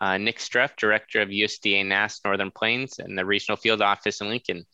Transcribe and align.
uh, 0.00 0.16
Nick 0.16 0.38
Streff, 0.38 0.76
Director 0.76 1.20
of 1.20 1.30
USDA 1.30 1.84
NASS 1.84 2.20
Northern 2.24 2.52
Plains 2.52 3.00
and 3.00 3.18
the 3.18 3.24
Regional 3.24 3.56
Field 3.56 3.82
Office 3.82 4.20
in 4.20 4.28
Lincoln. 4.28 4.66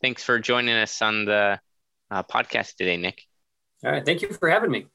Thanks 0.00 0.24
for 0.24 0.38
joining 0.38 0.76
us 0.76 1.02
on 1.02 1.26
the 1.26 1.60
uh, 2.10 2.22
podcast 2.22 2.76
today, 2.76 2.96
Nick. 2.96 3.20
All 3.84 3.92
right, 3.92 4.06
thank 4.06 4.22
you 4.22 4.32
for 4.32 4.48
having 4.48 4.70
me. 4.70 4.86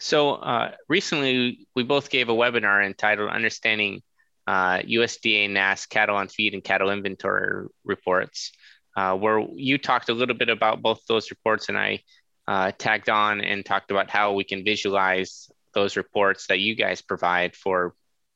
So 0.00 0.32
uh, 0.32 0.72
recently, 0.88 1.68
we 1.76 1.84
both 1.84 2.10
gave 2.10 2.30
a 2.30 2.34
webinar 2.34 2.84
entitled 2.84 3.30
"Understanding 3.30 4.02
USDA 4.48 5.44
uh, 5.44 5.52
NASS 5.52 5.86
Cattle 5.86 6.16
on 6.16 6.26
Feed 6.26 6.54
and 6.54 6.64
Cattle 6.64 6.90
Inventory 6.90 7.68
Reports." 7.84 8.50
Uh, 8.94 9.16
where 9.16 9.40
you 9.54 9.78
talked 9.78 10.10
a 10.10 10.14
little 10.14 10.34
bit 10.34 10.50
about 10.50 10.82
both 10.82 11.00
those 11.08 11.30
reports, 11.30 11.68
and 11.68 11.78
I 11.78 12.02
uh, 12.46 12.72
tagged 12.76 13.08
on 13.08 13.40
and 13.40 13.64
talked 13.64 13.90
about 13.90 14.10
how 14.10 14.32
we 14.32 14.44
can 14.44 14.64
visualize 14.64 15.50
those 15.74 15.96
reports 15.96 16.48
that 16.48 16.60
you 16.60 16.74
guys 16.74 17.00
provide 17.00 17.56
for 17.56 17.94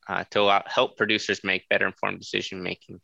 uh, 0.08 0.24
to 0.30 0.40
allow, 0.40 0.62
help 0.66 0.96
producers 0.96 1.42
make 1.44 1.68
better 1.68 1.86
informed 1.86 2.18
decision 2.18 2.62
making. 2.62 3.00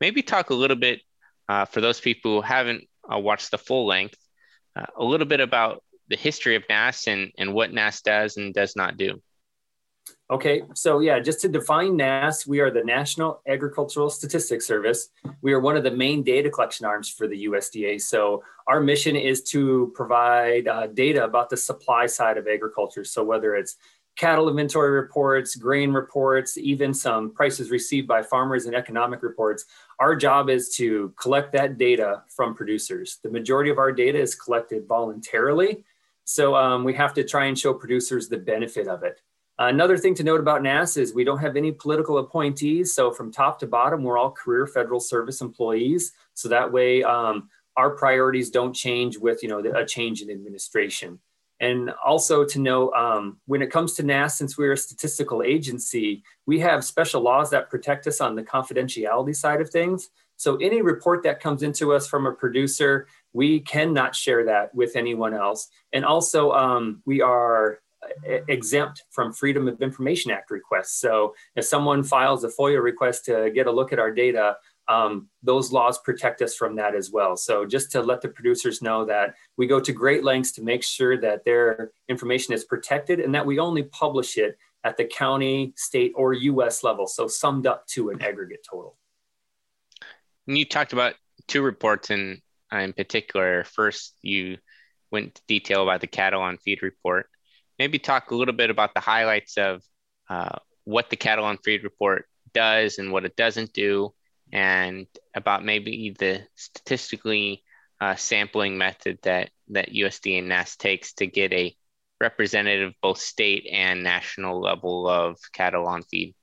Maybe 0.00 0.22
talk 0.22 0.50
a 0.50 0.54
little 0.54 0.76
bit 0.76 1.00
uh, 1.48 1.64
for 1.64 1.80
those 1.80 2.00
people 2.00 2.36
who 2.36 2.40
haven't 2.42 2.84
uh, 3.12 3.18
watched 3.18 3.50
the 3.50 3.58
full 3.58 3.86
length, 3.86 4.18
uh, 4.76 4.86
a 4.96 5.04
little 5.04 5.26
bit 5.26 5.40
about 5.40 5.82
the 6.08 6.16
history 6.16 6.56
of 6.56 6.64
NASS 6.68 7.06
and, 7.06 7.32
and 7.38 7.54
what 7.54 7.72
NASS 7.72 8.02
does 8.02 8.36
and 8.36 8.52
does 8.52 8.76
not 8.76 8.96
do. 8.96 9.22
Okay, 10.30 10.62
so 10.74 11.00
yeah, 11.00 11.18
just 11.18 11.40
to 11.40 11.48
define 11.48 11.96
NASS, 11.96 12.46
we 12.46 12.60
are 12.60 12.70
the 12.70 12.84
National 12.84 13.42
Agricultural 13.48 14.08
Statistics 14.08 14.64
Service. 14.64 15.08
We 15.42 15.52
are 15.52 15.58
one 15.58 15.76
of 15.76 15.82
the 15.82 15.90
main 15.90 16.22
data 16.22 16.48
collection 16.48 16.86
arms 16.86 17.08
for 17.10 17.26
the 17.26 17.46
USDA. 17.46 18.00
So 18.00 18.44
our 18.68 18.80
mission 18.80 19.16
is 19.16 19.42
to 19.50 19.90
provide 19.92 20.68
uh, 20.68 20.86
data 20.86 21.24
about 21.24 21.50
the 21.50 21.56
supply 21.56 22.06
side 22.06 22.38
of 22.38 22.46
agriculture. 22.46 23.02
So 23.02 23.24
whether 23.24 23.56
it's 23.56 23.74
cattle 24.14 24.48
inventory 24.48 24.92
reports, 24.92 25.56
grain 25.56 25.90
reports, 25.92 26.56
even 26.56 26.94
some 26.94 27.32
prices 27.32 27.72
received 27.72 28.06
by 28.06 28.22
farmers 28.22 28.66
and 28.66 28.76
economic 28.76 29.24
reports, 29.24 29.64
our 29.98 30.14
job 30.14 30.48
is 30.48 30.68
to 30.76 31.12
collect 31.20 31.52
that 31.54 31.76
data 31.76 32.22
from 32.28 32.54
producers. 32.54 33.18
The 33.24 33.30
majority 33.30 33.70
of 33.70 33.78
our 33.78 33.90
data 33.90 34.20
is 34.20 34.36
collected 34.36 34.86
voluntarily. 34.86 35.84
So 36.22 36.54
um, 36.54 36.84
we 36.84 36.94
have 36.94 37.14
to 37.14 37.24
try 37.24 37.46
and 37.46 37.58
show 37.58 37.74
producers 37.74 38.28
the 38.28 38.38
benefit 38.38 38.86
of 38.86 39.02
it. 39.02 39.20
Another 39.60 39.98
thing 39.98 40.14
to 40.14 40.24
note 40.24 40.40
about 40.40 40.62
NASS 40.62 40.96
is 40.96 41.12
we 41.12 41.22
don't 41.22 41.38
have 41.38 41.54
any 41.54 41.70
political 41.70 42.16
appointees. 42.16 42.94
So 42.94 43.12
from 43.12 43.30
top 43.30 43.58
to 43.58 43.66
bottom, 43.66 44.02
we're 44.02 44.16
all 44.16 44.30
career 44.30 44.66
federal 44.66 45.00
service 45.00 45.42
employees. 45.42 46.12
So 46.32 46.48
that 46.48 46.72
way, 46.72 47.02
um, 47.02 47.50
our 47.76 47.90
priorities 47.90 48.48
don't 48.48 48.72
change 48.72 49.18
with 49.18 49.42
you 49.42 49.50
know 49.50 49.58
a 49.58 49.84
change 49.84 50.22
in 50.22 50.30
administration. 50.30 51.18
And 51.60 51.90
also 52.02 52.42
to 52.42 52.58
know 52.58 52.90
um, 52.92 53.38
when 53.44 53.60
it 53.60 53.70
comes 53.70 53.92
to 53.94 54.02
NASS, 54.02 54.38
since 54.38 54.56
we're 54.56 54.72
a 54.72 54.78
statistical 54.78 55.42
agency, 55.42 56.22
we 56.46 56.58
have 56.60 56.82
special 56.82 57.20
laws 57.20 57.50
that 57.50 57.68
protect 57.68 58.06
us 58.06 58.22
on 58.22 58.36
the 58.36 58.42
confidentiality 58.42 59.36
side 59.36 59.60
of 59.60 59.68
things. 59.68 60.08
So 60.36 60.56
any 60.56 60.80
report 60.80 61.22
that 61.24 61.38
comes 61.38 61.62
into 61.62 61.92
us 61.92 62.06
from 62.06 62.24
a 62.24 62.32
producer, 62.32 63.08
we 63.34 63.60
cannot 63.60 64.16
share 64.16 64.46
that 64.46 64.74
with 64.74 64.96
anyone 64.96 65.34
else. 65.34 65.68
And 65.92 66.02
also, 66.02 66.52
um, 66.52 67.02
we 67.04 67.20
are 67.20 67.80
exempt 68.48 69.04
from 69.10 69.32
Freedom 69.32 69.68
of 69.68 69.82
Information 69.82 70.30
Act 70.30 70.50
requests. 70.50 71.00
So 71.00 71.34
if 71.56 71.64
someone 71.64 72.02
files 72.02 72.44
a 72.44 72.48
FOIA 72.48 72.82
request 72.82 73.24
to 73.26 73.50
get 73.54 73.66
a 73.66 73.70
look 73.72 73.92
at 73.92 73.98
our 73.98 74.10
data, 74.10 74.56
um, 74.88 75.28
those 75.42 75.70
laws 75.70 75.98
protect 75.98 76.42
us 76.42 76.56
from 76.56 76.76
that 76.76 76.94
as 76.94 77.10
well. 77.10 77.36
So 77.36 77.64
just 77.64 77.92
to 77.92 78.02
let 78.02 78.20
the 78.20 78.28
producers 78.28 78.82
know 78.82 79.04
that 79.04 79.34
we 79.56 79.66
go 79.66 79.78
to 79.78 79.92
great 79.92 80.24
lengths 80.24 80.52
to 80.52 80.62
make 80.62 80.82
sure 80.82 81.20
that 81.20 81.44
their 81.44 81.92
information 82.08 82.54
is 82.54 82.64
protected 82.64 83.20
and 83.20 83.34
that 83.34 83.46
we 83.46 83.58
only 83.58 83.84
publish 83.84 84.36
it 84.36 84.58
at 84.82 84.96
the 84.96 85.04
county, 85.04 85.72
state, 85.76 86.12
or 86.16 86.32
US 86.32 86.82
level. 86.82 87.06
So 87.06 87.28
summed 87.28 87.66
up 87.66 87.86
to 87.88 88.10
an 88.10 88.20
aggregate 88.22 88.66
total. 88.68 88.96
And 90.48 90.58
you 90.58 90.64
talked 90.64 90.92
about 90.92 91.14
two 91.46 91.62
reports 91.62 92.10
in, 92.10 92.40
in 92.72 92.92
particular. 92.92 93.62
First, 93.64 94.16
you 94.22 94.58
went 95.12 95.26
into 95.26 95.42
detail 95.46 95.82
about 95.84 96.00
the 96.00 96.06
cattle 96.08 96.42
on 96.42 96.56
feed 96.56 96.82
report 96.82 97.29
maybe 97.80 97.98
talk 97.98 98.30
a 98.30 98.34
little 98.34 98.52
bit 98.52 98.68
about 98.68 98.92
the 98.92 99.00
highlights 99.00 99.56
of 99.56 99.82
uh, 100.28 100.58
what 100.84 101.08
the 101.08 101.16
cattle 101.16 101.46
on 101.46 101.56
feed 101.56 101.82
report 101.82 102.26
does 102.52 102.98
and 102.98 103.10
what 103.10 103.24
it 103.24 103.34
doesn't 103.36 103.72
do, 103.72 104.12
and 104.52 105.06
about 105.34 105.64
maybe 105.64 106.14
the 106.18 106.46
statistically 106.56 107.64
uh, 107.98 108.14
sampling 108.16 108.76
method 108.76 109.18
that 109.22 109.48
that 109.68 109.94
USDA 109.94 110.40
and 110.40 110.48
NASS 110.50 110.76
takes 110.76 111.14
to 111.14 111.26
get 111.26 111.54
a 111.54 111.74
representative 112.20 112.92
both 113.00 113.18
state 113.18 113.66
and 113.72 114.04
national 114.04 114.60
level 114.60 115.08
of 115.08 115.38
cattle 115.54 115.86
on 115.86 116.02
feed. 116.02 116.34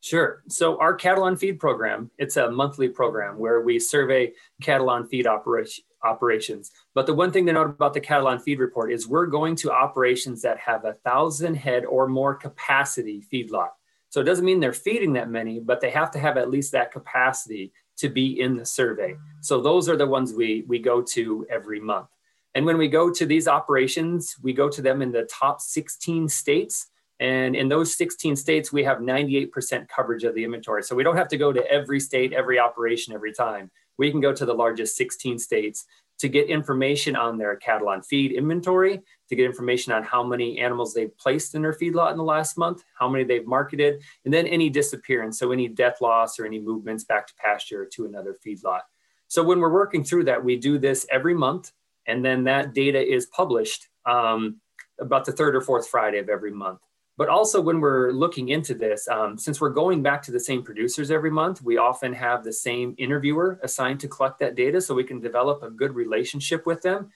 Sure. 0.00 0.44
So 0.48 0.78
our 0.78 0.94
cattle 0.94 1.24
on 1.24 1.36
feed 1.36 1.58
program, 1.58 2.10
it's 2.18 2.36
a 2.36 2.52
monthly 2.52 2.88
program 2.88 3.36
where 3.36 3.62
we 3.62 3.80
survey 3.80 4.34
cattle 4.62 4.90
on 4.90 5.08
feed 5.08 5.26
operation, 5.26 5.82
operations. 6.04 6.70
But 6.94 7.06
the 7.06 7.14
one 7.14 7.32
thing 7.32 7.46
to 7.46 7.52
note 7.52 7.70
about 7.70 7.94
the 7.94 8.00
cattle 8.00 8.28
on 8.28 8.38
feed 8.38 8.58
report 8.58 8.92
is 8.92 9.08
we're 9.08 9.26
going 9.26 9.56
to 9.56 9.72
operations 9.72 10.42
that 10.42 10.58
have 10.58 10.84
a 10.84 10.94
thousand 11.04 11.54
head 11.54 11.84
or 11.84 12.06
more 12.06 12.34
capacity 12.34 13.24
feedlot. 13.32 13.70
So 14.10 14.20
it 14.20 14.24
doesn't 14.24 14.44
mean 14.44 14.60
they're 14.60 14.72
feeding 14.72 15.14
that 15.14 15.28
many, 15.28 15.58
but 15.58 15.80
they 15.80 15.90
have 15.90 16.10
to 16.12 16.20
have 16.20 16.36
at 16.36 16.50
least 16.50 16.72
that 16.72 16.92
capacity 16.92 17.72
to 17.96 18.08
be 18.08 18.40
in 18.40 18.56
the 18.56 18.64
survey. 18.64 19.16
So 19.40 19.60
those 19.60 19.88
are 19.88 19.96
the 19.96 20.06
ones 20.06 20.32
we, 20.32 20.64
we 20.68 20.78
go 20.78 21.02
to 21.02 21.46
every 21.50 21.80
month. 21.80 22.08
And 22.54 22.64
when 22.64 22.78
we 22.78 22.88
go 22.88 23.10
to 23.10 23.26
these 23.26 23.48
operations, 23.48 24.36
we 24.42 24.52
go 24.52 24.68
to 24.68 24.80
them 24.80 25.02
in 25.02 25.10
the 25.10 25.24
top 25.24 25.60
16 25.60 26.28
states. 26.28 26.86
And 27.18 27.56
in 27.56 27.68
those 27.68 27.96
16 27.96 28.36
states, 28.36 28.72
we 28.72 28.84
have 28.84 28.98
98% 28.98 29.88
coverage 29.88 30.24
of 30.24 30.34
the 30.34 30.44
inventory. 30.44 30.82
So 30.82 30.94
we 30.94 31.02
don't 31.02 31.16
have 31.16 31.28
to 31.28 31.36
go 31.36 31.52
to 31.52 31.66
every 31.70 31.98
state, 31.98 32.32
every 32.32 32.58
operation, 32.58 33.14
every 33.14 33.32
time 33.32 33.70
we 33.98 34.10
can 34.10 34.20
go 34.20 34.32
to 34.32 34.44
the 34.44 34.54
largest 34.54 34.96
16 34.96 35.38
states 35.38 35.84
to 36.18 36.28
get 36.28 36.48
information 36.48 37.16
on 37.16 37.38
their 37.38 37.56
cattle 37.56 37.88
on 37.88 38.02
feed 38.02 38.32
inventory, 38.32 39.00
to 39.28 39.36
get 39.36 39.46
information 39.46 39.92
on 39.92 40.02
how 40.02 40.22
many 40.22 40.58
animals 40.58 40.94
they've 40.94 41.16
placed 41.18 41.54
in 41.54 41.62
their 41.62 41.72
feedlot 41.72 42.12
in 42.12 42.16
the 42.16 42.24
last 42.24 42.56
month, 42.56 42.84
how 42.98 43.08
many 43.08 43.24
they've 43.24 43.46
marketed, 43.46 44.00
and 44.24 44.32
then 44.32 44.46
any 44.46 44.70
disappearance, 44.70 45.38
so 45.38 45.50
any 45.50 45.68
death 45.68 46.00
loss 46.00 46.38
or 46.38 46.46
any 46.46 46.60
movements 46.60 47.04
back 47.04 47.26
to 47.26 47.34
pasture 47.34 47.82
or 47.82 47.86
to 47.86 48.04
another 48.04 48.36
feedlot. 48.46 48.80
So 49.26 49.42
when 49.42 49.58
we're 49.58 49.72
working 49.72 50.04
through 50.04 50.24
that, 50.24 50.44
we 50.44 50.56
do 50.56 50.78
this 50.78 51.06
every 51.10 51.34
month, 51.34 51.72
and 52.06 52.24
then 52.24 52.44
that 52.44 52.74
data 52.74 53.00
is 53.00 53.26
published 53.26 53.88
um, 54.06 54.60
about 55.00 55.24
the 55.24 55.32
third 55.32 55.56
or 55.56 55.60
fourth 55.60 55.88
Friday 55.88 56.18
of 56.18 56.28
every 56.28 56.52
month. 56.52 56.80
But 57.16 57.28
also, 57.28 57.60
when 57.60 57.80
we're 57.80 58.10
looking 58.10 58.48
into 58.48 58.74
this, 58.74 59.06
um, 59.06 59.38
since 59.38 59.60
we're 59.60 59.70
going 59.70 60.02
back 60.02 60.20
to 60.24 60.32
the 60.32 60.40
same 60.40 60.64
producers 60.64 61.12
every 61.12 61.30
month, 61.30 61.62
we 61.62 61.76
often 61.76 62.12
have 62.12 62.42
the 62.42 62.52
same 62.52 62.94
interviewer 62.98 63.60
assigned 63.62 64.00
to 64.00 64.08
collect 64.08 64.40
that 64.40 64.56
data 64.56 64.80
so 64.80 64.94
we 64.94 65.04
can 65.04 65.20
develop 65.20 65.62
a 65.62 65.70
good 65.70 65.94
relationship 65.94 66.66
with 66.66 66.82
them. 66.82 67.10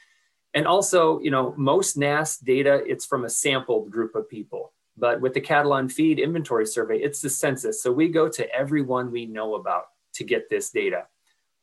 And 0.54 0.66
also, 0.66 1.18
you 1.18 1.32
know, 1.32 1.52
most 1.56 1.96
NASS 1.96 2.38
data, 2.38 2.82
it's 2.86 3.06
from 3.06 3.24
a 3.24 3.30
sampled 3.30 3.90
group 3.90 4.14
of 4.14 4.28
people. 4.28 4.72
But 4.96 5.20
with 5.20 5.34
the 5.34 5.40
cattle 5.40 5.72
on 5.72 5.88
feed 5.88 6.18
inventory 6.18 6.66
survey, 6.66 6.98
it's 6.98 7.20
the 7.20 7.30
census. 7.30 7.82
So 7.82 7.92
we 7.92 8.08
go 8.08 8.28
to 8.28 8.54
everyone 8.54 9.10
we 9.10 9.26
know 9.26 9.54
about 9.54 9.86
to 10.14 10.24
get 10.24 10.48
this 10.48 10.70
data. 10.70 11.06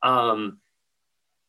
Um, 0.04 0.60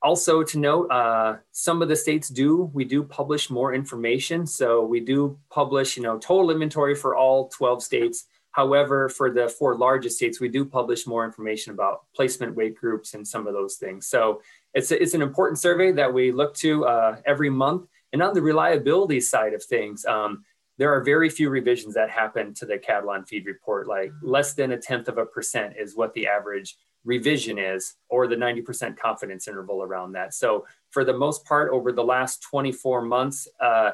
also 0.06 0.44
to 0.44 0.58
note, 0.60 0.88
uh, 0.88 1.36
some 1.50 1.82
of 1.82 1.88
the 1.88 1.96
states 1.96 2.28
do, 2.28 2.70
we 2.72 2.84
do 2.84 3.02
publish 3.02 3.50
more 3.50 3.74
information. 3.74 4.46
So 4.46 4.84
we 4.84 5.00
do 5.00 5.36
publish, 5.50 5.96
you 5.96 6.04
know, 6.04 6.16
total 6.16 6.52
inventory 6.52 6.94
for 6.94 7.16
all 7.16 7.48
12 7.48 7.82
states. 7.82 8.26
However, 8.52 9.08
for 9.08 9.32
the 9.32 9.48
four 9.48 9.76
largest 9.76 10.16
states, 10.18 10.38
we 10.38 10.48
do 10.48 10.64
publish 10.64 11.08
more 11.08 11.24
information 11.24 11.72
about 11.72 12.04
placement 12.14 12.54
weight 12.54 12.76
groups 12.76 13.14
and 13.14 13.26
some 13.26 13.48
of 13.48 13.52
those 13.52 13.74
things. 13.78 14.06
So 14.06 14.42
it's, 14.74 14.92
it's 14.92 15.14
an 15.14 15.22
important 15.22 15.58
survey 15.58 15.90
that 15.90 16.14
we 16.14 16.30
look 16.30 16.54
to 16.58 16.86
uh, 16.86 17.16
every 17.26 17.50
month. 17.50 17.88
And 18.12 18.22
on 18.22 18.32
the 18.32 18.42
reliability 18.42 19.20
side 19.20 19.54
of 19.54 19.64
things, 19.64 20.04
um, 20.04 20.44
there 20.78 20.94
are 20.94 21.02
very 21.02 21.28
few 21.30 21.50
revisions 21.50 21.94
that 21.94 22.10
happen 22.10 22.54
to 22.54 22.64
the 22.64 22.78
cattle 22.78 23.10
on 23.10 23.24
feed 23.24 23.44
report. 23.44 23.88
Like 23.88 24.12
less 24.22 24.54
than 24.54 24.70
a 24.70 24.78
tenth 24.78 25.08
of 25.08 25.18
a 25.18 25.26
percent 25.26 25.74
is 25.76 25.96
what 25.96 26.14
the 26.14 26.28
average 26.28 26.76
revision 27.06 27.56
is, 27.58 27.94
or 28.10 28.26
the 28.26 28.36
90% 28.36 28.98
confidence 28.98 29.48
interval 29.48 29.82
around 29.82 30.12
that. 30.12 30.34
So 30.34 30.66
for 30.90 31.04
the 31.04 31.16
most 31.16 31.44
part, 31.46 31.72
over 31.72 31.92
the 31.92 32.04
last 32.04 32.42
24 32.42 33.02
months, 33.02 33.48
uh, 33.60 33.92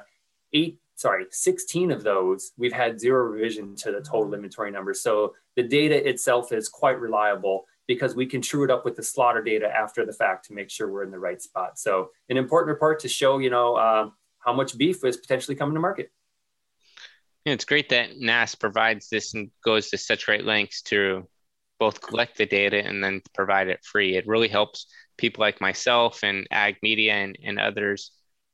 eight, 0.52 0.80
sorry, 0.96 1.26
16 1.30 1.92
of 1.92 2.02
those, 2.02 2.52
we've 2.56 2.72
had 2.72 2.98
zero 2.98 3.24
revision 3.26 3.76
to 3.76 3.92
the 3.92 4.00
total 4.00 4.34
inventory 4.34 4.70
number. 4.70 4.94
So 4.94 5.34
the 5.54 5.62
data 5.62 6.08
itself 6.08 6.52
is 6.52 6.68
quite 6.68 6.98
reliable 6.98 7.66
because 7.86 8.16
we 8.16 8.26
can 8.26 8.40
true 8.40 8.64
it 8.64 8.70
up 8.70 8.84
with 8.84 8.96
the 8.96 9.02
slaughter 9.02 9.42
data 9.42 9.68
after 9.68 10.06
the 10.06 10.12
fact 10.12 10.46
to 10.46 10.54
make 10.54 10.70
sure 10.70 10.90
we're 10.90 11.02
in 11.02 11.10
the 11.10 11.18
right 11.18 11.42
spot. 11.42 11.78
So 11.78 12.10
an 12.30 12.36
important 12.36 12.68
report 12.68 13.00
to 13.00 13.08
show, 13.08 13.38
you 13.38 13.50
know, 13.50 13.74
uh, 13.74 14.08
how 14.38 14.52
much 14.52 14.78
beef 14.78 15.04
is 15.04 15.16
potentially 15.16 15.54
coming 15.54 15.74
to 15.74 15.80
market. 15.80 16.10
Yeah, 17.44 17.54
it's 17.54 17.64
great 17.64 17.88
that 17.88 18.18
NASS 18.18 18.54
provides 18.54 19.08
this 19.08 19.34
and 19.34 19.50
goes 19.64 19.90
to 19.90 19.98
such 19.98 20.26
great 20.26 20.44
lengths 20.44 20.82
to 20.82 21.26
both 21.84 22.00
collect 22.00 22.38
the 22.38 22.46
data 22.46 22.78
and 22.88 23.02
then 23.02 23.20
provide 23.34 23.66
it 23.66 23.84
free. 23.84 24.16
It 24.16 24.28
really 24.28 24.46
helps 24.58 24.86
people 25.16 25.40
like 25.40 25.60
myself 25.60 26.22
and 26.22 26.46
Ag 26.52 26.76
Media 26.80 27.14
and, 27.14 27.36
and 27.42 27.58
others 27.58 28.12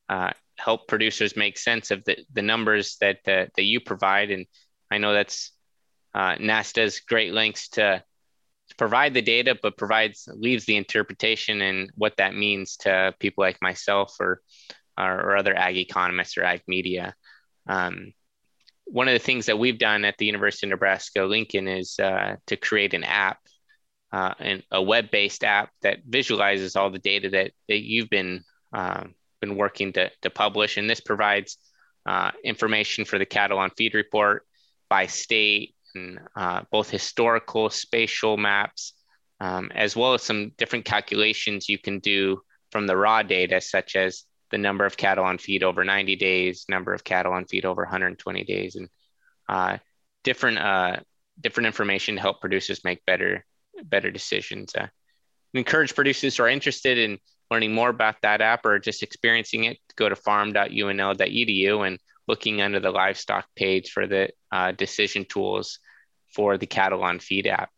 uh, 0.08 0.30
help 0.56 0.88
producers 0.88 1.36
make 1.36 1.58
sense 1.58 1.90
of 1.90 2.02
the, 2.06 2.16
the 2.32 2.40
numbers 2.40 2.96
that, 3.02 3.18
uh, 3.28 3.46
that 3.54 3.64
you 3.72 3.80
provide. 3.80 4.30
And 4.30 4.46
I 4.90 4.96
know 4.96 5.12
that's 5.12 5.52
uh, 6.14 6.36
NASS 6.40 6.72
does 6.72 7.00
great 7.00 7.34
lengths 7.34 7.68
to, 7.76 8.02
to 8.68 8.74
provide 8.76 9.12
the 9.12 9.20
data, 9.20 9.58
but 9.62 9.76
provides 9.76 10.26
leaves 10.32 10.64
the 10.64 10.76
interpretation 10.76 11.60
and 11.60 11.90
what 11.96 12.16
that 12.16 12.34
means 12.34 12.78
to 12.78 13.14
people 13.20 13.42
like 13.42 13.58
myself 13.60 14.16
or 14.20 14.40
or, 14.98 15.12
or 15.20 15.36
other 15.36 15.54
ag 15.54 15.76
economists 15.76 16.38
or 16.38 16.44
ag 16.44 16.62
media. 16.66 17.14
Um, 17.68 18.14
one 18.90 19.08
of 19.08 19.14
the 19.14 19.18
things 19.18 19.46
that 19.46 19.58
we've 19.58 19.78
done 19.78 20.04
at 20.04 20.16
the 20.18 20.26
University 20.26 20.66
of 20.66 20.70
Nebraska 20.70 21.22
Lincoln 21.22 21.68
is 21.68 21.98
uh, 21.98 22.36
to 22.46 22.56
create 22.56 22.94
an 22.94 23.04
app, 23.04 23.38
uh, 24.12 24.34
and 24.38 24.62
a 24.70 24.82
web-based 24.82 25.44
app 25.44 25.70
that 25.82 25.98
visualizes 26.08 26.76
all 26.76 26.90
the 26.90 26.98
data 26.98 27.28
that, 27.30 27.52
that 27.68 27.80
you've 27.80 28.10
been 28.10 28.42
um, 28.72 29.14
been 29.40 29.56
working 29.56 29.92
to, 29.92 30.10
to 30.22 30.30
publish. 30.30 30.76
And 30.76 30.90
this 30.90 31.00
provides 31.00 31.58
uh, 32.06 32.32
information 32.42 33.04
for 33.04 33.18
the 33.18 33.26
cattle 33.26 33.58
on 33.58 33.70
feed 33.76 33.94
report 33.94 34.44
by 34.88 35.06
state 35.06 35.74
and 35.94 36.18
uh, 36.36 36.62
both 36.70 36.90
historical 36.90 37.70
spatial 37.70 38.36
maps, 38.36 38.94
um, 39.40 39.70
as 39.74 39.94
well 39.94 40.14
as 40.14 40.22
some 40.22 40.52
different 40.58 40.84
calculations 40.84 41.68
you 41.68 41.78
can 41.78 41.98
do 41.98 42.40
from 42.72 42.86
the 42.86 42.96
raw 42.96 43.22
data, 43.22 43.60
such 43.60 43.96
as 43.96 44.24
the 44.50 44.58
number 44.58 44.84
of 44.86 44.96
cattle 44.96 45.24
on 45.24 45.38
feed 45.38 45.62
over 45.62 45.84
90 45.84 46.16
days, 46.16 46.64
number 46.68 46.92
of 46.92 47.04
cattle 47.04 47.32
on 47.32 47.44
feed 47.44 47.64
over 47.64 47.82
120 47.82 48.44
days, 48.44 48.76
and 48.76 48.88
uh, 49.48 49.78
different 50.24 50.58
uh, 50.58 50.96
different 51.40 51.66
information 51.66 52.16
to 52.16 52.20
help 52.20 52.40
producers 52.40 52.84
make 52.84 53.04
better 53.06 53.44
better 53.82 54.10
decisions. 54.10 54.74
Uh, 54.74 54.88
encourage 55.54 55.94
producers 55.94 56.36
who 56.36 56.42
are 56.42 56.48
interested 56.48 56.98
in 56.98 57.18
learning 57.50 57.72
more 57.72 57.88
about 57.88 58.16
that 58.22 58.40
app 58.40 58.64
or 58.66 58.78
just 58.78 59.02
experiencing 59.02 59.64
it. 59.64 59.78
Go 59.96 60.08
to 60.08 60.16
farm.unl.edu 60.16 61.86
and 61.86 61.98
looking 62.26 62.60
under 62.60 62.78
the 62.78 62.90
livestock 62.90 63.46
page 63.56 63.90
for 63.90 64.06
the 64.06 64.30
uh, 64.52 64.72
decision 64.72 65.24
tools 65.24 65.78
for 66.34 66.58
the 66.58 66.66
cattle 66.66 67.02
on 67.02 67.18
feed 67.18 67.46
app. 67.46 67.70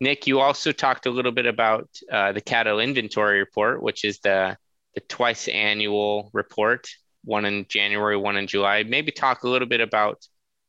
Nick, 0.00 0.26
you 0.26 0.40
also 0.40 0.72
talked 0.72 1.04
a 1.04 1.10
little 1.10 1.32
bit 1.32 1.44
about 1.44 1.88
uh, 2.10 2.32
the 2.32 2.40
cattle 2.40 2.80
inventory 2.80 3.38
report, 3.38 3.82
which 3.82 4.04
is 4.04 4.18
the 4.20 4.56
the 4.94 5.00
twice 5.02 5.48
annual 5.48 6.30
report, 6.32 6.88
one 7.24 7.44
in 7.44 7.66
January, 7.68 8.16
one 8.16 8.36
in 8.36 8.46
July. 8.46 8.82
Maybe 8.82 9.12
talk 9.12 9.44
a 9.44 9.48
little 9.48 9.68
bit 9.68 9.80
about 9.80 10.24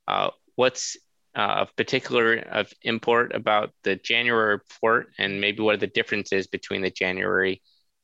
uh, 0.08 0.30
what's 0.56 0.98
uh, 1.36 1.40
of 1.62 1.76
particular 1.76 2.38
of 2.38 2.72
import 2.82 3.34
about 3.34 3.72
the 3.84 3.96
January 3.96 4.56
report 4.56 5.08
and 5.18 5.40
maybe 5.40 5.64
what 5.64 5.76
are 5.76 5.78
the 5.78 5.88
differences 5.88 6.48
between 6.48 6.82
the 6.82 6.92
January 6.92 7.62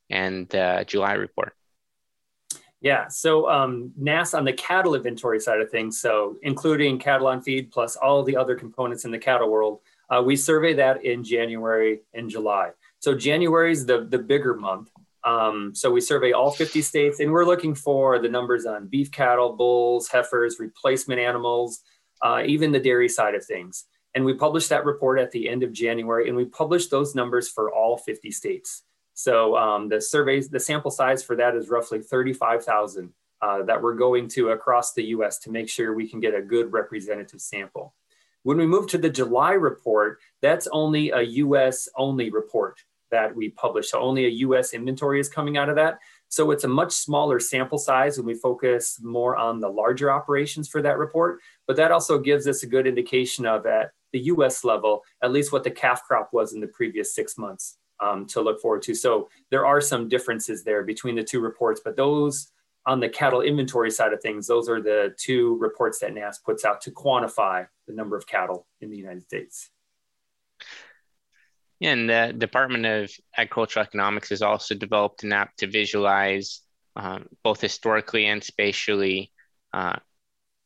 and 0.10 0.54
uh, 0.56 0.84
July 0.86 1.14
report. 1.14 1.54
Yeah, 2.80 3.08
so 3.08 3.50
um, 3.50 3.92
NASS 3.98 4.36
on 4.36 4.46
the 4.46 4.54
cattle 4.54 4.94
inventory 4.94 5.40
side 5.40 5.60
of 5.60 5.72
things, 5.72 6.00
so 6.00 6.38
including 6.44 7.00
cattle 7.00 7.28
on 7.28 7.42
feed 7.42 7.72
plus 7.72 7.96
all 7.96 8.24
the 8.24 8.38
other 8.38 8.56
components 8.56 9.04
in 9.04 9.12
the 9.12 9.18
cattle 9.18 9.50
world, 9.50 9.80
uh, 10.10 10.22
we 10.24 10.36
survey 10.36 10.74
that 10.76 11.04
in 11.04 11.24
January 11.24 12.02
and 12.14 12.30
July. 12.30 12.70
So 13.00 13.16
January 13.16 13.72
is 13.72 13.86
the, 13.86 14.06
the 14.06 14.20
bigger 14.20 14.54
month. 14.54 14.90
Um, 15.24 15.74
so 15.74 15.92
we 15.92 16.02
survey 16.02 16.32
all 16.32 16.52
50 16.52 16.82
states 16.82 17.20
and 17.20 17.32
we're 17.32 17.46
looking 17.46 17.76
for 17.76 18.20
the 18.20 18.30
numbers 18.30 18.66
on 18.66 18.88
beef 18.88 19.12
cattle, 19.12 19.56
bulls, 19.56 20.08
heifers, 20.08 20.58
replacement 20.60 21.20
animals, 21.20 21.82
uh, 22.22 22.44
even 22.46 22.72
the 22.72 22.80
dairy 22.80 23.10
side 23.10 23.36
of 23.36 23.46
things. 23.46 23.86
And 24.16 24.24
we 24.26 24.34
published 24.34 24.70
that 24.70 24.86
report 24.86 25.20
at 25.20 25.32
the 25.32 25.50
end 25.50 25.64
of 25.64 25.74
January 25.74 26.28
and 26.28 26.38
we 26.38 26.46
published 26.46 26.92
those 26.92 27.16
numbers 27.16 27.50
for 27.50 27.74
all 27.74 27.98
50 27.98 28.32
states. 28.32 28.84
So 29.14 29.58
um, 29.58 29.90
the 29.90 30.00
surveys, 30.00 30.50
the 30.50 30.60
sample 30.60 30.92
size 30.92 31.24
for 31.24 31.36
that 31.36 31.56
is 31.56 31.70
roughly 31.70 32.02
35,000 32.02 33.12
uh, 33.42 33.64
that 33.64 33.82
we're 33.82 33.96
going 33.96 34.28
to 34.30 34.50
across 34.50 34.94
the 34.94 35.04
US 35.06 35.40
to 35.40 35.52
make 35.52 35.70
sure 35.70 35.94
we 35.94 36.08
can 36.08 36.20
get 36.20 36.36
a 36.36 36.42
good 36.42 36.72
representative 36.72 37.42
sample. 37.42 37.94
When 38.44 38.58
we 38.58 38.66
move 38.66 38.88
to 38.88 38.98
the 38.98 39.10
July 39.10 39.54
report, 39.54 40.20
that's 40.42 40.68
only 40.72 41.10
a 41.10 41.22
US 41.22 41.90
only 41.96 42.30
report 42.30 42.80
that 43.12 43.36
we 43.36 43.50
publish. 43.50 43.92
So 43.92 44.00
only 44.00 44.26
a 44.26 44.30
US 44.30 44.74
inventory 44.74 45.20
is 45.20 45.30
coming 45.30 45.58
out 45.58 45.70
of 45.70 45.76
that. 45.76 46.00
So 46.30 46.52
it's 46.52 46.64
a 46.64 46.70
much 46.70 46.92
smaller 46.92 47.40
sample 47.40 47.78
size 47.78 48.18
and 48.18 48.28
we 48.28 48.34
focus 48.34 49.00
more 49.02 49.38
on 49.38 49.60
the 49.60 49.70
larger 49.70 50.12
operations 50.12 50.68
for 50.68 50.82
that 50.82 50.98
report. 50.98 51.40
But 51.68 51.78
that 51.78 51.92
also 51.92 52.20
gives 52.20 52.48
us 52.48 52.64
a 52.64 52.68
good 52.68 52.88
indication 52.88 53.46
of 53.46 53.66
at 53.66 53.92
the 54.14 54.20
US 54.20 54.64
level, 54.64 55.04
at 55.22 55.32
least 55.32 55.52
what 55.52 55.64
the 55.64 55.72
calf 55.72 56.04
crop 56.04 56.30
was 56.34 56.54
in 56.54 56.60
the 56.60 56.68
previous 56.68 57.16
six 57.16 57.38
months 57.38 57.78
um, 58.02 58.26
to 58.28 58.42
look 58.42 58.62
forward 58.62 58.82
to. 58.84 58.96
So 58.96 59.30
there 59.52 59.66
are 59.66 59.82
some 59.82 60.10
differences 60.10 60.64
there 60.64 60.84
between 60.84 61.16
the 61.16 61.24
two 61.24 61.40
reports, 61.40 61.82
but 61.84 61.96
those 61.96 62.52
on 62.86 63.02
the 63.02 63.10
cattle 63.10 63.42
inventory 63.42 63.92
side 63.92 64.14
of 64.14 64.22
things, 64.22 64.48
those 64.48 64.70
are 64.70 64.82
the 64.82 65.14
two 65.18 65.58
reports 65.58 66.00
that 66.00 66.14
NASS 66.14 66.40
puts 66.40 66.64
out 66.64 66.80
to 66.82 66.92
quantify 66.92 67.68
the 67.86 67.94
number 67.94 68.16
of 68.16 68.26
cattle 68.28 68.66
in 68.80 68.90
the 68.90 68.98
United 68.98 69.24
States. 69.24 69.70
And 71.82 72.10
the 72.10 72.34
Department 72.36 72.86
of 72.86 73.12
Agricultural 73.38 73.86
Economics 73.86 74.30
has 74.30 74.42
also 74.42 74.74
developed 74.76 75.24
an 75.24 75.34
app 75.34 75.56
to 75.58 75.68
visualize 75.68 76.62
um, 76.96 77.28
both 77.44 77.62
historically 77.62 78.26
and 78.26 78.44
spatially 78.44 79.32
uh, 79.74 79.98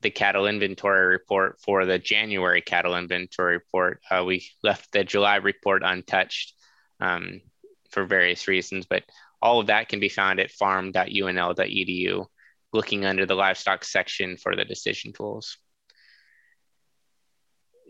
the 0.02 0.10
cattle 0.10 0.48
inventory 0.48 1.08
report 1.08 1.60
for 1.62 1.86
the 1.86 2.00
January 2.00 2.62
cattle 2.62 2.96
inventory 2.96 3.56
report. 3.56 4.02
Uh, 4.10 4.24
we 4.26 4.48
left 4.64 4.92
the 4.92 5.04
July 5.04 5.36
report 5.36 5.84
untouched 5.84 6.54
um, 7.02 7.42
for 7.90 8.06
various 8.06 8.48
reasons, 8.48 8.86
but 8.90 9.04
all 9.42 9.60
of 9.60 9.68
that 9.68 9.90
can 9.90 10.00
be 10.00 10.10
found 10.10 10.40
at 10.40 10.52
farm.unl.edu, 10.52 12.26
looking 12.72 13.06
under 13.06 13.26
the 13.26 13.36
livestock 13.36 13.84
section 13.84 14.38
for 14.38 14.56
the 14.56 14.64
decision 14.66 15.12
tools. 15.12 15.58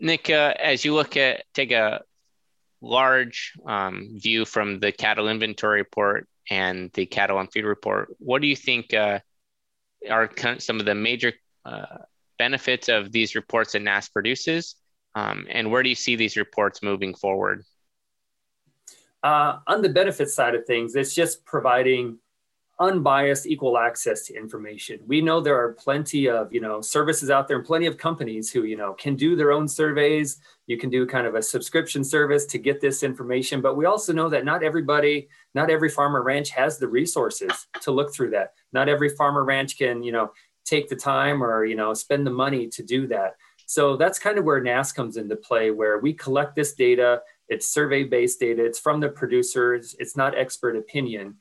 Nick, 0.00 0.30
uh, 0.30 0.54
as 0.58 0.84
you 0.84 0.94
look 0.94 1.16
at 1.16 1.44
take 1.54 1.70
a 1.70 2.02
large 2.82 3.52
um, 3.66 4.10
view 4.14 4.44
from 4.44 4.80
the 4.80 4.92
cattle 4.92 5.28
inventory 5.28 5.80
report 5.80 6.28
and 6.50 6.90
the 6.94 7.06
cattle 7.06 7.38
on 7.38 7.46
feed 7.46 7.64
report, 7.64 8.08
what 8.18 8.42
do 8.42 8.48
you 8.48 8.56
think 8.56 8.92
uh, 8.92 9.20
are 10.10 10.30
some 10.58 10.80
of 10.80 10.86
the 10.86 10.94
major 10.94 11.32
uh, 11.64 11.98
benefits 12.38 12.88
of 12.88 13.12
these 13.12 13.34
reports 13.34 13.72
that 13.72 13.82
NASS 13.82 14.08
produces? 14.08 14.74
Um, 15.14 15.46
and 15.48 15.70
where 15.70 15.82
do 15.82 15.88
you 15.88 15.94
see 15.94 16.16
these 16.16 16.36
reports 16.36 16.82
moving 16.82 17.14
forward? 17.14 17.64
Uh, 19.22 19.60
on 19.68 19.82
the 19.82 19.88
benefit 19.88 20.30
side 20.30 20.54
of 20.54 20.66
things, 20.66 20.96
it's 20.96 21.14
just 21.14 21.44
providing 21.44 22.18
unbiased 22.82 23.46
equal 23.46 23.78
access 23.78 24.26
to 24.26 24.34
information. 24.34 24.98
We 25.06 25.20
know 25.20 25.40
there 25.40 25.56
are 25.56 25.72
plenty 25.74 26.28
of 26.28 26.52
you 26.52 26.60
know 26.60 26.80
services 26.80 27.30
out 27.30 27.46
there 27.46 27.58
and 27.58 27.64
plenty 27.64 27.86
of 27.86 27.96
companies 27.96 28.50
who 28.50 28.64
you 28.64 28.76
know 28.76 28.92
can 28.94 29.14
do 29.14 29.36
their 29.36 29.52
own 29.52 29.68
surveys. 29.68 30.40
You 30.66 30.76
can 30.76 30.90
do 30.90 31.06
kind 31.06 31.26
of 31.26 31.36
a 31.36 31.42
subscription 31.42 32.02
service 32.02 32.44
to 32.46 32.58
get 32.58 32.80
this 32.80 33.02
information. 33.02 33.60
But 33.60 33.76
we 33.76 33.86
also 33.86 34.12
know 34.12 34.28
that 34.28 34.44
not 34.44 34.62
everybody 34.62 35.28
not 35.54 35.70
every 35.70 35.88
farmer 35.88 36.22
ranch 36.22 36.50
has 36.50 36.78
the 36.78 36.88
resources 36.88 37.68
to 37.80 37.92
look 37.92 38.12
through 38.12 38.30
that. 38.30 38.54
Not 38.72 38.88
every 38.88 39.10
farmer 39.10 39.44
ranch 39.44 39.78
can 39.78 40.02
you 40.02 40.12
know 40.12 40.32
take 40.64 40.88
the 40.88 40.96
time 40.96 41.42
or 41.42 41.64
you 41.64 41.76
know 41.76 41.94
spend 41.94 42.26
the 42.26 42.30
money 42.30 42.66
to 42.68 42.82
do 42.82 43.06
that. 43.06 43.36
So 43.66 43.96
that's 43.96 44.18
kind 44.18 44.38
of 44.38 44.44
where 44.44 44.60
NASS 44.60 44.92
comes 44.92 45.16
into 45.16 45.36
play 45.36 45.70
where 45.70 45.98
we 45.98 46.12
collect 46.12 46.56
this 46.56 46.74
data. 46.74 47.22
It's 47.48 47.68
survey 47.68 48.04
based 48.04 48.40
data, 48.40 48.64
it's 48.64 48.78
from 48.78 49.00
the 49.00 49.08
producers, 49.08 49.94
it's 49.98 50.16
not 50.16 50.36
expert 50.36 50.76
opinion. 50.76 51.36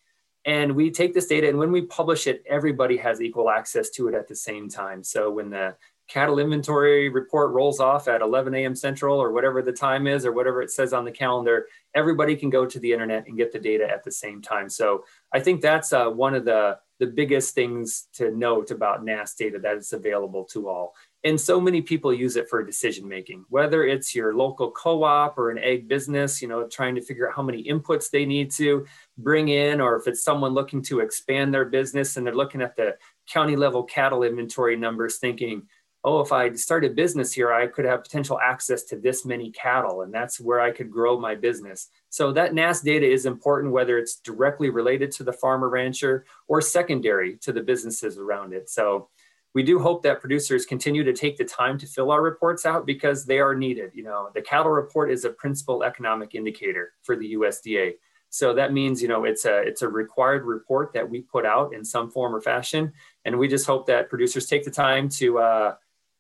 And 0.46 0.76
we 0.76 0.90
take 0.90 1.14
this 1.14 1.28
data, 1.28 1.48
and 1.48 1.60
when 1.60 1.72
we 1.72 1.84
publish 1.84 2.26
it, 2.26 2.44
everybody 2.50 2.98
has 2.98 3.22
equal 3.22 3.50
access 3.50 3.90
to 3.92 4.08
it 4.08 4.16
at 4.16 4.28
the 4.28 4.36
same 4.36 4.70
time. 4.70 5.04
So 5.04 5.30
when 5.30 5.52
the 5.52 5.76
cattle 6.08 6.40
inventory 6.40 7.10
report 7.10 7.52
rolls 7.52 7.80
off 7.80 8.08
at 8.08 8.22
11 8.22 8.54
a.m. 8.56 8.76
Central 8.76 9.18
or 9.18 9.32
whatever 9.32 9.62
the 9.62 9.72
time 9.72 10.08
is, 10.08 10.26
or 10.26 10.32
whatever 10.32 10.62
it 10.62 10.72
says 10.72 10.94
on 10.94 11.06
the 11.06 11.12
calendar, 11.12 11.68
everybody 11.96 12.36
can 12.36 12.50
go 12.50 12.66
to 12.66 12.80
the 12.80 12.92
internet 12.92 13.28
and 13.28 13.38
get 13.38 13.52
the 13.52 13.60
data 13.60 13.88
at 13.90 14.04
the 14.04 14.12
same 14.12 14.42
time. 14.42 14.68
So 14.68 15.06
I 15.32 15.40
think 15.40 15.62
that's 15.62 15.94
uh, 15.94 16.10
one 16.10 16.34
of 16.34 16.44
the, 16.44 16.80
the 17.00 17.08
biggest 17.08 17.56
things 17.56 18.08
to 18.16 18.32
note 18.32 18.72
about 18.72 19.06
NASS 19.06 19.36
data 19.36 19.60
that 19.60 19.78
it's 19.78 19.94
available 19.94 20.44
to 20.46 20.68
all. 20.68 20.96
And 21.24 21.40
so 21.40 21.62
many 21.62 21.82
people 21.82 22.12
use 22.12 22.36
it 22.36 22.50
for 22.50 22.64
decision 22.64 23.08
making, 23.08 23.46
whether 23.50 23.86
it's 23.86 24.16
your 24.16 24.34
local 24.34 24.72
co 24.72 25.04
op 25.04 25.38
or 25.38 25.52
an 25.52 25.60
egg 25.60 25.88
business, 25.88 26.42
you 26.42 26.48
know, 26.48 26.68
trying 26.68 26.96
to 26.96 27.02
figure 27.02 27.30
out 27.30 27.36
how 27.36 27.44
many 27.44 27.64
inputs 27.64 28.10
they 28.10 28.26
need 28.26 28.52
to 28.54 28.88
bring 29.20 29.50
in, 29.50 29.80
or 29.80 29.96
if 29.98 30.08
it's 30.08 30.24
someone 30.24 30.54
looking 30.54 30.82
to 30.84 31.00
expand 31.00 31.54
their 31.54 31.66
business 31.66 32.18
and 32.18 32.26
they're 32.26 32.34
looking 32.34 32.62
at 32.62 32.76
the 32.76 32.96
county 33.30 33.56
level 33.56 33.84
cattle 33.84 34.24
inventory 34.24 34.76
numbers, 34.76 35.18
thinking, 35.18 35.68
oh, 36.04 36.22
if 36.22 36.32
I 36.32 36.52
start 36.54 36.84
a 36.86 36.90
business 36.90 37.32
here, 37.32 37.54
I 37.54 37.68
could 37.68 37.86
have 37.86 38.04
potential 38.04 38.40
access 38.44 38.84
to 38.86 38.98
this 38.98 39.24
many 39.24 39.52
cattle, 39.52 40.02
and 40.02 40.12
that's 40.12 40.40
where 40.40 40.60
I 40.60 40.72
could 40.72 40.90
grow 40.90 41.20
my 41.20 41.36
business. 41.36 41.90
So 42.10 42.32
that 42.34 42.56
NASS 42.56 42.82
data 42.82 43.06
is 43.06 43.28
important, 43.28 43.72
whether 43.72 44.00
it's 44.00 44.16
directly 44.16 44.70
related 44.70 45.12
to 45.14 45.24
the 45.24 45.34
farmer 45.34 45.70
rancher 45.70 46.26
or 46.48 46.62
secondary 46.62 47.38
to 47.38 47.54
the 47.54 47.62
businesses 47.62 48.18
around 48.18 48.54
it. 48.54 48.70
So 48.70 49.10
we 49.54 49.64
do 49.64 49.80
hope 49.80 50.04
that 50.04 50.22
producers 50.22 50.66
continue 50.66 51.04
to 51.04 51.14
take 51.14 51.38
the 51.38 51.44
time 51.44 51.78
to 51.80 51.86
fill 51.86 52.12
our 52.12 52.22
reports 52.22 52.66
out 52.66 52.86
because 52.86 53.26
they 53.26 53.40
are 53.40 53.54
needed. 53.54 53.92
You 53.94 54.04
know, 54.04 54.30
the 54.34 54.42
cattle 54.42 54.72
report 54.72 55.12
is 55.12 55.26
a 55.26 55.30
principal 55.30 55.84
economic 55.84 56.36
indicator 56.36 56.94
for 57.02 57.18
the 57.18 57.34
USDA. 57.34 57.96
So 58.30 58.54
that 58.54 58.72
means, 58.72 59.02
you 59.02 59.10
know, 59.10 59.26
it's 59.26 59.44
a 59.44 59.58
it's 59.64 59.82
a 59.82 59.90
required 59.90 60.46
report 60.46 60.94
that 60.94 61.10
we 61.10 61.22
put 61.22 61.46
out 61.46 61.74
in 61.74 61.84
some 61.84 62.10
form 62.10 62.34
or 62.34 62.40
fashion, 62.40 62.94
and 63.26 63.38
we 63.38 63.50
just 63.50 63.68
hope 63.68 63.88
that 63.88 64.10
producers 64.10 64.46
take 64.46 64.64
the 64.64 64.72
time 64.72 65.10
to 65.10 65.40
uh, 65.40 65.76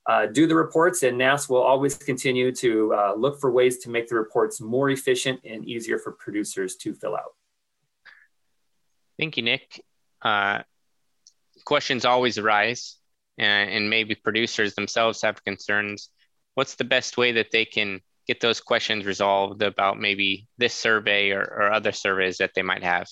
uh, 0.05 0.25
do 0.25 0.45
the 0.45 0.55
reports. 0.55 1.03
And 1.03 1.17
NASS 1.17 1.47
will 1.47 1.61
always 1.61 1.95
continue 1.95 2.51
to 2.55 2.93
uh, 2.93 3.13
look 3.15 3.39
for 3.39 3.49
ways 3.49 3.77
to 3.79 3.89
make 3.89 4.09
the 4.09 4.15
reports 4.15 4.59
more 4.59 4.89
efficient 4.89 5.39
and 5.45 5.65
easier 5.65 5.97
for 5.97 6.11
producers 6.11 6.75
to 6.77 6.93
fill 6.93 7.15
out. 7.15 7.33
Thank 9.17 9.37
you, 9.37 9.43
Nick. 9.43 9.81
Uh, 10.21 10.63
questions 11.63 12.03
always 12.03 12.37
arise 12.37 12.97
and, 13.37 13.69
and 13.69 13.89
maybe 13.89 14.15
producers 14.15 14.75
themselves 14.75 15.21
have 15.21 15.43
concerns, 15.43 16.09
what's 16.55 16.75
the 16.75 16.83
best 16.83 17.17
way 17.17 17.33
that 17.33 17.51
they 17.51 17.65
can 17.65 18.01
get 18.27 18.39
those 18.39 18.61
questions 18.61 19.05
resolved 19.05 19.61
about 19.61 19.99
maybe 19.99 20.47
this 20.57 20.73
survey 20.73 21.31
or, 21.31 21.41
or 21.41 21.71
other 21.71 21.91
surveys 21.91 22.37
that 22.37 22.51
they 22.55 22.61
might 22.61 22.83
have? 22.83 23.07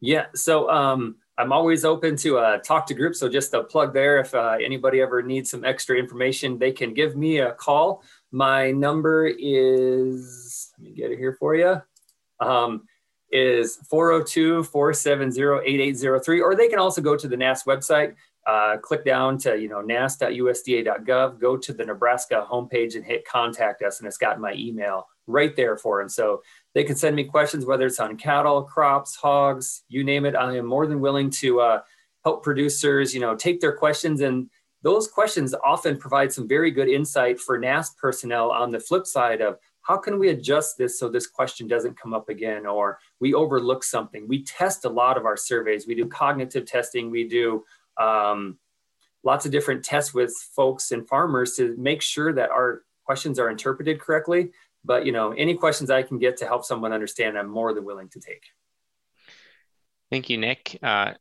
Yeah, 0.00 0.26
so 0.34 0.70
um, 0.70 1.16
I'm 1.38 1.52
always 1.52 1.84
open 1.84 2.16
to 2.18 2.38
uh, 2.38 2.58
talk 2.58 2.86
to 2.86 2.94
groups. 2.94 3.20
So 3.20 3.28
just 3.28 3.54
a 3.54 3.62
plug 3.62 3.92
there. 3.92 4.20
If 4.20 4.34
uh, 4.34 4.56
anybody 4.62 5.00
ever 5.00 5.22
needs 5.22 5.50
some 5.50 5.64
extra 5.64 5.98
information, 5.98 6.58
they 6.58 6.72
can 6.72 6.94
give 6.94 7.16
me 7.16 7.38
a 7.38 7.52
call. 7.52 8.02
My 8.32 8.70
number 8.70 9.26
is, 9.26 10.72
let 10.78 10.88
me 10.88 10.94
get 10.94 11.10
it 11.10 11.18
here 11.18 11.36
for 11.38 11.54
you. 11.54 11.82
Um, 12.40 12.84
is 13.32 13.78
402-470-8803, 13.92 16.42
or 16.42 16.56
they 16.56 16.68
can 16.68 16.80
also 16.80 17.00
go 17.00 17.16
to 17.16 17.28
the 17.28 17.36
NASS 17.36 17.62
website 17.64 18.14
uh, 18.46 18.76
click 18.78 19.04
down 19.04 19.38
to 19.38 19.58
you 19.58 19.68
know 19.68 19.80
nass.usda.gov, 19.80 21.40
go 21.40 21.56
to 21.56 21.72
the 21.72 21.84
Nebraska 21.84 22.46
homepage 22.50 22.96
and 22.96 23.04
hit 23.04 23.26
contact 23.26 23.82
us, 23.82 23.98
and 23.98 24.06
it's 24.06 24.18
got 24.18 24.40
my 24.40 24.52
email 24.54 25.06
right 25.26 25.54
there 25.54 25.76
for 25.76 26.00
them. 26.00 26.08
So 26.08 26.42
they 26.74 26.84
can 26.84 26.96
send 26.96 27.14
me 27.16 27.24
questions, 27.24 27.64
whether 27.64 27.86
it's 27.86 28.00
on 28.00 28.16
cattle, 28.16 28.62
crops, 28.62 29.14
hogs, 29.14 29.82
you 29.88 30.04
name 30.04 30.24
it. 30.24 30.34
I 30.34 30.56
am 30.56 30.66
more 30.66 30.86
than 30.86 31.00
willing 31.00 31.30
to 31.30 31.60
uh, 31.60 31.80
help 32.24 32.42
producers, 32.42 33.14
you 33.14 33.20
know, 33.20 33.36
take 33.36 33.60
their 33.60 33.76
questions 33.76 34.20
and 34.20 34.50
those 34.82 35.08
questions 35.08 35.54
often 35.64 35.98
provide 35.98 36.32
some 36.32 36.48
very 36.48 36.70
good 36.70 36.88
insight 36.88 37.38
for 37.38 37.58
NASS 37.58 37.90
personnel 38.00 38.50
on 38.50 38.70
the 38.70 38.80
flip 38.80 39.06
side 39.06 39.42
of 39.42 39.58
how 39.82 39.96
can 39.96 40.18
we 40.18 40.28
adjust 40.28 40.78
this 40.78 40.98
so 40.98 41.08
this 41.08 41.26
question 41.26 41.66
doesn't 41.66 42.00
come 42.00 42.14
up 42.14 42.28
again 42.28 42.66
or 42.66 42.98
we 43.18 43.34
overlook 43.34 43.82
something. 43.82 44.26
We 44.28 44.44
test 44.44 44.84
a 44.84 44.88
lot 44.90 45.16
of 45.16 45.24
our 45.24 45.36
surveys. 45.36 45.86
We 45.86 45.94
do 45.94 46.06
cognitive 46.06 46.64
testing. 46.64 47.10
We 47.10 47.28
do 47.28 47.64
um, 48.00 48.58
lots 49.22 49.44
of 49.46 49.52
different 49.52 49.84
tests 49.84 50.14
with 50.14 50.34
folks 50.56 50.90
and 50.90 51.06
farmers 51.06 51.54
to 51.56 51.76
make 51.76 52.02
sure 52.02 52.32
that 52.32 52.50
our 52.50 52.82
questions 53.04 53.38
are 53.38 53.50
interpreted 53.50 54.00
correctly. 54.00 54.50
But 54.84 55.04
you 55.04 55.12
know, 55.12 55.32
any 55.32 55.54
questions 55.54 55.90
I 55.90 56.02
can 56.02 56.18
get 56.18 56.38
to 56.38 56.46
help 56.46 56.64
someone 56.64 56.92
understand, 56.92 57.38
I'm 57.38 57.50
more 57.50 57.74
than 57.74 57.84
willing 57.84 58.08
to 58.10 58.20
take. 58.20 58.42
Thank 60.10 60.30
you, 60.30 60.38
Nick. 60.38 60.78
Uh, 60.82 61.12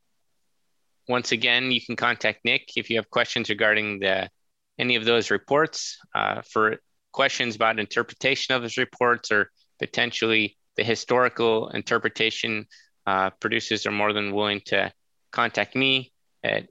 once 1.07 1.31
again, 1.31 1.71
you 1.71 1.81
can 1.81 1.95
contact 1.95 2.45
Nick 2.45 2.71
if 2.77 2.89
you 2.89 2.95
have 2.95 3.09
questions 3.09 3.49
regarding 3.49 3.99
the 3.99 4.29
any 4.77 4.95
of 4.95 5.03
those 5.03 5.29
reports. 5.29 5.97
Uh, 6.15 6.41
for 6.41 6.77
questions 7.11 7.55
about 7.55 7.79
interpretation 7.79 8.55
of 8.55 8.61
those 8.61 8.77
reports 8.77 9.31
or 9.31 9.51
potentially 9.77 10.57
the 10.77 10.83
historical 10.83 11.67
interpretation, 11.69 12.65
uh, 13.05 13.29
producers 13.41 13.85
are 13.85 13.91
more 13.91 14.13
than 14.13 14.33
willing 14.33 14.61
to 14.67 14.91
contact 15.31 15.75
me 15.75 16.13
at 16.43 16.67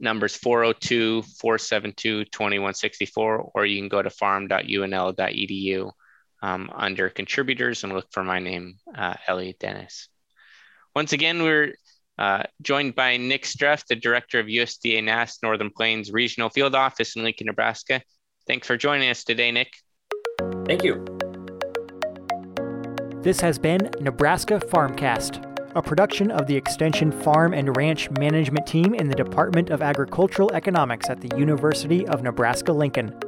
numbers 0.00 0.36
402 0.36 1.22
472 1.22 2.24
2164, 2.26 3.50
or 3.54 3.66
you 3.66 3.80
can 3.80 3.88
go 3.88 4.02
to 4.02 4.10
farm.unl.edu 4.10 5.90
um, 6.42 6.70
under 6.74 7.08
contributors 7.08 7.84
and 7.84 7.92
look 7.92 8.06
for 8.10 8.24
my 8.24 8.40
name, 8.40 8.76
uh, 8.94 9.14
Elliot 9.26 9.58
Dennis. 9.60 10.08
Once 10.94 11.12
again, 11.12 11.42
we're 11.42 11.74
uh, 12.18 12.42
joined 12.60 12.94
by 12.94 13.16
Nick 13.16 13.44
Streff, 13.44 13.86
the 13.86 13.96
director 13.96 14.38
of 14.38 14.46
USDA 14.46 15.02
NASS 15.02 15.38
Northern 15.42 15.70
Plains 15.70 16.12
Regional 16.12 16.50
Field 16.50 16.74
Office 16.74 17.16
in 17.16 17.22
Lincoln, 17.22 17.46
Nebraska. 17.46 18.02
Thanks 18.46 18.66
for 18.66 18.76
joining 18.76 19.08
us 19.08 19.24
today, 19.24 19.52
Nick. 19.52 19.72
Thank 20.66 20.82
you. 20.82 21.04
This 23.22 23.40
has 23.40 23.58
been 23.58 23.88
Nebraska 24.00 24.58
Farmcast 24.58 25.51
a 25.74 25.82
production 25.82 26.30
of 26.30 26.46
the 26.46 26.54
Extension 26.54 27.10
Farm 27.10 27.54
and 27.54 27.74
Ranch 27.76 28.10
Management 28.10 28.66
Team 28.66 28.94
in 28.94 29.08
the 29.08 29.14
Department 29.14 29.70
of 29.70 29.80
Agricultural 29.80 30.52
Economics 30.52 31.08
at 31.08 31.20
the 31.20 31.34
University 31.38 32.06
of 32.08 32.22
Nebraska 32.22 32.72
Lincoln. 32.72 33.18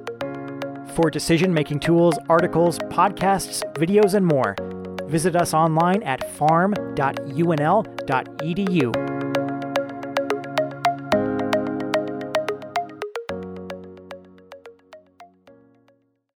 For 0.95 1.11
decision 1.11 1.55
making 1.55 1.81
tools, 1.81 2.19
articles, 2.29 2.79
podcasts, 2.91 3.63
videos, 3.75 4.15
and 4.15 4.27
more, 4.27 4.55
visit 5.09 5.37
us 5.37 5.55
online 5.55 6.03
at 6.03 6.31
farm.unl.edu. 6.37 9.34